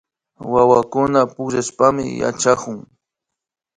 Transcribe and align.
Wawakunaka 0.53 1.31
pukllashpami 1.33 2.05
yachakun 2.21 2.77